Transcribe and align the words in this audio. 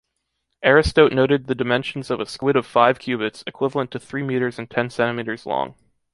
Aristote 0.63 1.11
noted 1.13 1.45
the 1.45 1.53
dimensions 1.53 2.09
of 2.09 2.19
a 2.19 2.25
squid 2.25 2.55
of 2.55 2.65
five 2.65 2.97
cubits, 2.97 3.43
equivalent 3.45 3.91
to 3.91 3.99
three 3.99 4.23
meters 4.23 4.57
and 4.57 4.67
ten 4.67 4.89
centimeters 4.89 5.45
long. 5.45 5.75